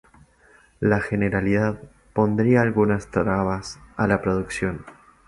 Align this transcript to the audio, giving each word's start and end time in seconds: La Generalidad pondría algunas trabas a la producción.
La 0.79 0.99
Generalidad 0.99 1.79
pondría 2.13 2.61
algunas 2.63 3.11
trabas 3.11 3.77
a 3.97 4.07
la 4.07 4.19
producción. 4.19 4.83